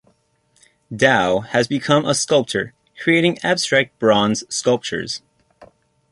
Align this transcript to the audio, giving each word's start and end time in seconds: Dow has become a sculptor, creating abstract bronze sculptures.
Dow 0.91 1.41
has 1.41 1.67
become 1.67 2.05
a 2.05 2.15
sculptor, 2.15 2.73
creating 3.03 3.37
abstract 3.43 3.99
bronze 3.99 4.43
sculptures. 4.51 5.21